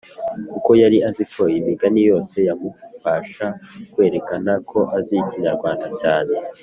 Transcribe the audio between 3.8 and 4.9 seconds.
kwerekana ko